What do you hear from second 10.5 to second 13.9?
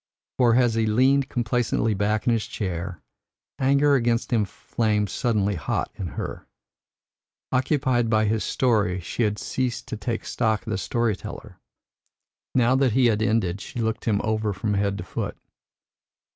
of the story teller. Now that he had ended, she